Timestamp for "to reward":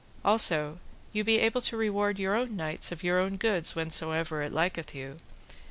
1.61-2.17